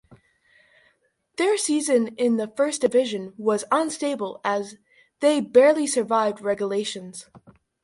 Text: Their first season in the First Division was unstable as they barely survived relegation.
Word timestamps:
Their 1.37 1.51
first 1.53 1.65
season 1.67 2.07
in 2.17 2.37
the 2.37 2.47
First 2.57 2.81
Division 2.81 3.35
was 3.37 3.65
unstable 3.71 4.41
as 4.43 4.77
they 5.19 5.41
barely 5.41 5.85
survived 5.85 6.41
relegation. 6.41 7.13